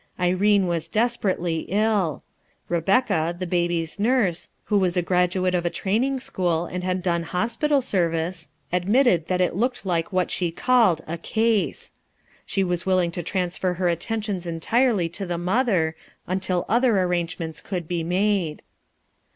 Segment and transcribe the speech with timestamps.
[0.19, 2.23] Irene was desperately ill.
[2.69, 7.21] Rebecca, the baby's nurse, who was a graduate of a training school, and had done
[7.21, 11.93] hospital service, admitted that it looked like what she called "a case."
[12.47, 15.95] She was willing to transfer her attentions entirely to the mother,
[16.25, 18.63] until other arrangements could be made.